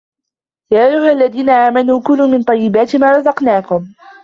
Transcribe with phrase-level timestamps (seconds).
[0.71, 3.85] يَأَيُّهَا الَّذِينَ آمَنُوا كُلُوا مِنْ طَيِّبَاتِ مَا رَزَقْنَاكُمْ